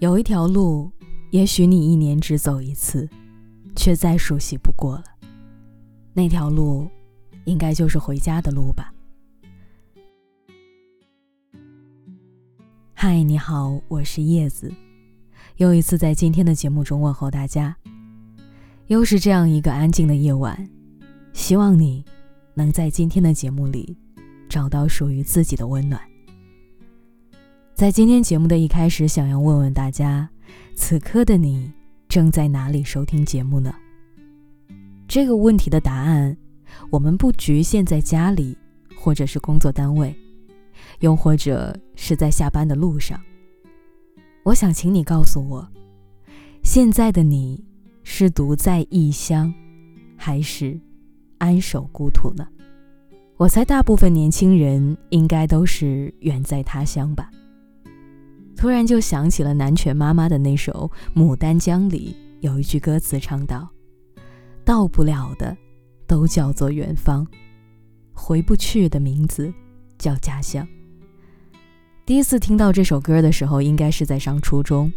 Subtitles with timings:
[0.00, 0.88] 有一条路，
[1.32, 3.08] 也许你一年只走一次，
[3.74, 5.04] 却再熟悉不过了。
[6.12, 6.88] 那条路，
[7.46, 8.94] 应该就是回家的路吧。
[12.94, 14.72] 嗨，你好，我是叶子，
[15.56, 17.76] 又一次在今天的节目中问候大家。
[18.86, 20.70] 又是这样一个安静的夜晚，
[21.32, 22.04] 希望你
[22.54, 23.96] 能在今天的节目里
[24.48, 26.00] 找到属于自己的温暖。
[27.78, 30.28] 在今天节目的一开始，想要问问大家，
[30.74, 31.72] 此刻的你
[32.08, 33.72] 正在哪里收听节目呢？
[35.06, 36.36] 这个问题的答案，
[36.90, 38.58] 我们不局限在家里，
[38.96, 40.12] 或者是工作单位，
[40.98, 43.16] 又或者是在下班的路上。
[44.42, 45.64] 我想请你告诉我，
[46.64, 47.64] 现在的你
[48.02, 49.54] 是独在异乡，
[50.16, 50.76] 还是
[51.38, 52.44] 安守故土呢？
[53.36, 57.30] 我猜大部分年轻人应该都是远在他乡吧。
[58.58, 63.68] 突然就想起了南拳妈妈的那首《牡丹江》里有一句歌词唱道
[64.66, 65.56] ：“到不了的，
[66.08, 67.24] 都叫做远方；
[68.12, 69.54] 回不去的名字
[69.96, 70.66] 叫家乡。”
[72.04, 74.92] 第一次听到这首歌的时候，应该是在上初中，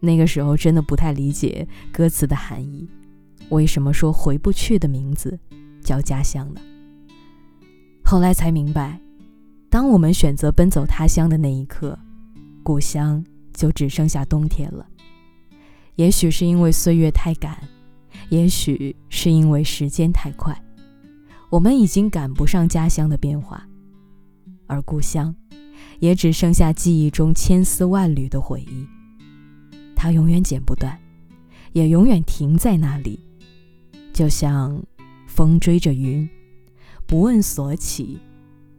[0.00, 2.86] 那个时候真的不太理解歌词的含义，
[3.48, 5.38] 为什么说回不去的名字
[5.80, 6.60] 叫家乡呢？
[8.04, 9.00] 后来才明白，
[9.70, 11.98] 当我们选择奔走他乡的那一刻。
[12.68, 13.24] 故乡
[13.54, 14.86] 就只剩下冬天了。
[15.94, 17.66] 也许是因为岁月太赶，
[18.28, 20.54] 也许是因为时间太快，
[21.48, 23.66] 我们已经赶不上家乡的变化，
[24.66, 25.34] 而故乡
[25.98, 28.86] 也只剩下记忆中千丝万缕的回忆。
[29.96, 31.00] 它永远剪不断，
[31.72, 33.18] 也永远停在那里，
[34.12, 34.78] 就像
[35.26, 36.28] 风追着云，
[37.06, 38.18] 不问所起，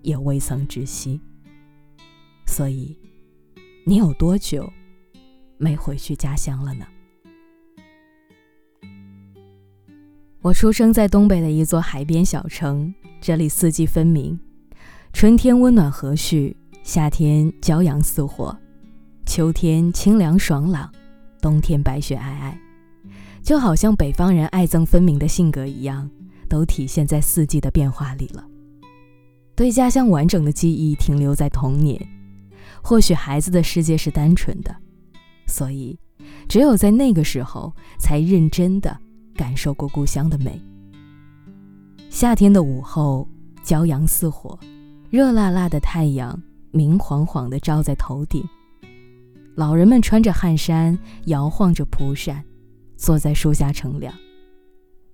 [0.03, 1.19] 也未曾知悉。
[2.45, 2.95] 所以。
[3.89, 4.71] 你有多久
[5.57, 6.85] 没回去家乡了呢？
[10.43, 14.39] 我出生在东北的一座海边小城，这里四季分明，
[15.11, 18.55] 春天温暖和煦，夏天骄阳似火，
[19.25, 20.93] 秋天清凉爽朗，
[21.41, 22.53] 冬天白雪皑皑，
[23.41, 26.07] 就好像北方人爱憎分明的性格一样，
[26.47, 28.45] 都体现在四季的变化里了。
[29.55, 31.99] 对家乡完整的记忆停留在童年。
[32.83, 34.75] 或许孩子的世界是单纯的，
[35.47, 35.97] 所以
[36.47, 38.97] 只有在那个时候才认真的
[39.35, 40.61] 感受过故乡的美。
[42.09, 43.27] 夏天的午后，
[43.63, 44.57] 骄阳似火，
[45.09, 46.41] 热辣辣的太阳
[46.71, 48.43] 明晃晃的照在头顶。
[49.55, 52.43] 老人们穿着汗衫，摇晃着蒲扇，
[52.95, 54.13] 坐在树下乘凉。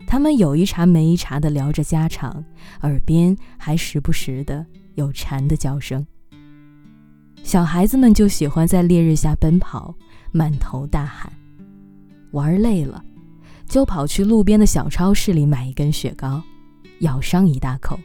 [0.07, 2.45] 他们有一茬没一茬的聊着家常，
[2.83, 6.05] 耳边还时不时的有蝉的叫声。
[7.45, 9.93] 小孩子们就喜欢在烈日下奔跑，
[10.31, 11.31] 满头大汗。
[12.31, 13.05] 玩累了，
[13.67, 16.41] 就跑去路边的小超市里买一根雪糕，
[17.01, 17.99] 咬上一大口，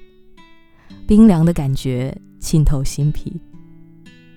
[1.07, 3.41] 冰凉的感觉沁透心脾。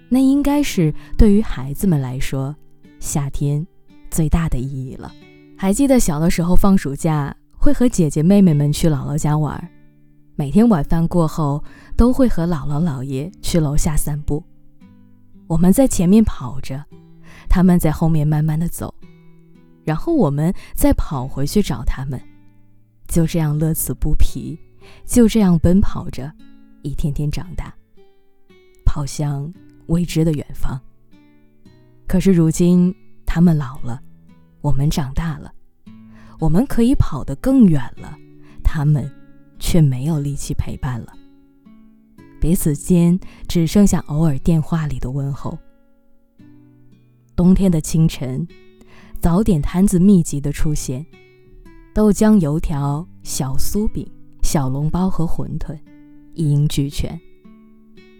[0.07, 2.55] 那应该是对于孩子们来说，
[3.01, 3.67] 夏天
[4.09, 5.11] 最大的意义了。
[5.57, 9.69] 还记得小的时候放暑假，会和姐姐妹妹们去姥姥家玩，
[10.37, 11.61] 每天晚饭过后，
[11.97, 14.41] 都会和姥姥姥爷去楼下散步。
[15.47, 16.83] 我们在前面跑着，
[17.49, 18.93] 他们在后面慢慢的走，
[19.83, 22.19] 然后我们再跑回去找他们，
[23.07, 24.57] 就这样乐此不疲，
[25.05, 26.31] 就这样奔跑着，
[26.81, 27.73] 一天天长大，
[28.85, 29.53] 跑向
[29.87, 30.79] 未知的远方。
[32.07, 32.93] 可是如今
[33.25, 34.01] 他们老了，
[34.61, 35.51] 我们长大了，
[36.39, 38.17] 我们可以跑得更远了，
[38.63, 39.09] 他们
[39.59, 41.13] 却没有力气陪伴了。
[42.43, 43.17] 彼此间
[43.47, 45.57] 只剩下偶尔电话里的问候。
[47.37, 48.45] 冬天的清晨，
[49.21, 51.05] 早点摊子密集的出现，
[51.93, 54.05] 豆浆、油条、小酥饼、
[54.41, 55.79] 小笼包和馄饨，
[56.33, 57.17] 一应俱全。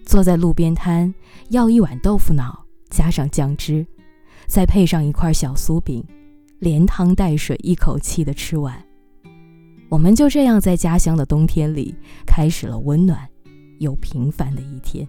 [0.06, 1.14] 坐在路边摊，
[1.50, 3.86] 要一碗豆腐脑，加上酱汁，
[4.48, 6.02] 再配上一块小酥饼，
[6.60, 8.82] 连汤带水一口气的吃完。
[9.90, 11.94] 我们就这样在家乡的冬天里，
[12.26, 13.30] 开始了温暖。
[13.84, 15.08] 又平凡的一天。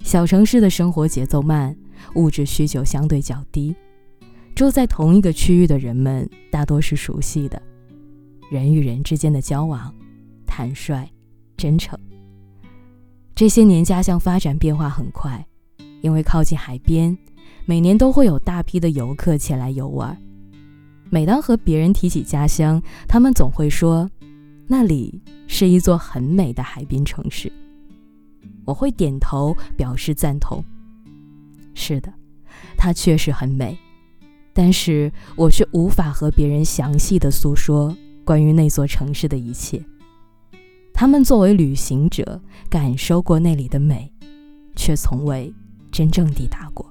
[0.00, 1.74] 小城市的生活节奏慢，
[2.16, 3.74] 物质需求相对较低，
[4.54, 7.62] 住在同一个区域的人们大多是熟悉的，
[8.50, 9.94] 人与人之间的交往
[10.44, 11.08] 坦率、
[11.56, 11.98] 真诚。
[13.34, 15.46] 这些年家乡发展变化很快，
[16.02, 17.16] 因为靠近海边，
[17.64, 20.16] 每年都会有大批的游客前来游玩。
[21.10, 24.10] 每当和别人提起家乡，他们总会说。
[24.66, 27.52] 那里是一座很美的海滨城市，
[28.64, 30.64] 我会点头表示赞同。
[31.74, 32.12] 是的，
[32.76, 33.76] 它确实很美，
[34.52, 37.94] 但是我却无法和别人详细的诉说
[38.24, 39.82] 关于那座城市的一切。
[40.94, 44.10] 他们作为旅行者，感受过那里的美，
[44.76, 45.52] 却从未
[45.90, 46.88] 真正抵达过。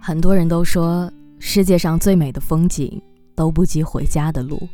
[0.00, 3.00] 很多人都说，世界上最美的风景
[3.34, 4.68] 都不及回家的路，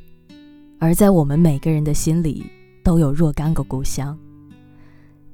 [0.80, 2.46] 而在我们每个人的心里，
[2.84, 4.16] 都有若干个故乡。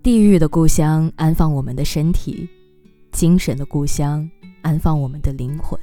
[0.02, 2.49] 地狱的故乡安放我们的身体，
[3.12, 4.29] 精神的故乡
[4.62, 5.79] 安放我们的灵魂。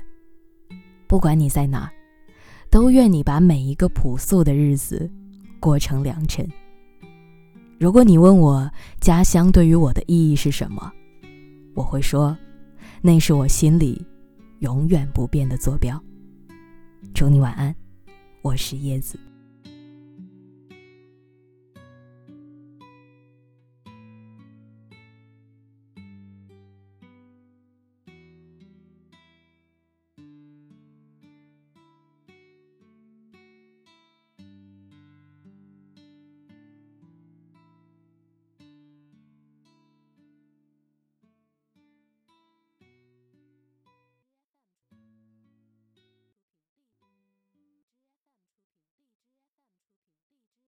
[1.08, 1.92] 不管你在哪，
[2.70, 5.10] 都愿你把每一个朴素的日子
[5.60, 6.48] 过成良辰。
[7.80, 8.70] 如果你问我
[9.00, 10.92] 家乡对于我的意义是什么，
[11.76, 12.36] 我会说，
[13.02, 14.04] 那是我心里
[14.60, 16.02] 永远不变的坐标。
[17.14, 17.76] 祝你晚安，
[18.42, 19.20] 我是叶子。